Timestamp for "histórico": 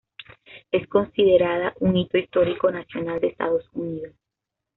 2.17-2.71